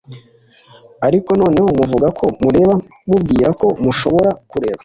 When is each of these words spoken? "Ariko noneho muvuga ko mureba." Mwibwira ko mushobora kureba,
"Ariko 1.07 1.29
noneho 1.41 1.67
muvuga 1.79 2.07
ko 2.17 2.25
mureba." 2.43 2.73
Mwibwira 3.07 3.49
ko 3.59 3.67
mushobora 3.83 4.29
kureba, 4.51 4.79